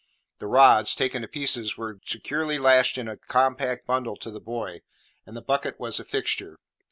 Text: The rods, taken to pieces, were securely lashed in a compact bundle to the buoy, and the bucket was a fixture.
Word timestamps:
The 0.39 0.47
rods, 0.47 0.95
taken 0.95 1.21
to 1.21 1.27
pieces, 1.27 1.77
were 1.77 1.99
securely 2.03 2.57
lashed 2.57 2.97
in 2.97 3.07
a 3.07 3.17
compact 3.17 3.85
bundle 3.85 4.15
to 4.17 4.31
the 4.31 4.39
buoy, 4.41 4.81
and 5.27 5.37
the 5.37 5.43
bucket 5.43 5.79
was 5.79 5.99
a 5.99 6.03
fixture. 6.03 6.57